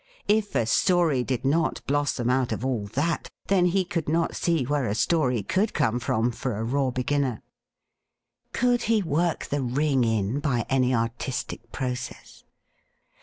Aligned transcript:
If 0.27 0.55
a 0.55 0.65
story 0.65 1.23
did 1.23 1.45
not 1.45 1.85
blossom 1.85 2.27
out 2.27 2.51
of 2.51 2.65
all 2.65 2.87
that, 2.93 3.29
then 3.49 3.67
he 3.67 3.85
could 3.85 4.09
not 4.09 4.35
see 4.35 4.63
where 4.63 4.87
a 4.87 4.95
story 4.95 5.43
could 5.43 5.75
come 5.75 5.99
from, 5.99 6.31
for 6.31 6.55
a 6.55 6.63
raw 6.63 6.89
beginner. 6.89 7.43
Could 8.51 8.81
he 8.89 9.03
work 9.03 9.45
the 9.45 9.61
ring 9.61 10.03
in 10.03 10.39
by 10.39 10.65
any 10.71 10.91
artistic 10.95 11.71
process? 11.71 12.43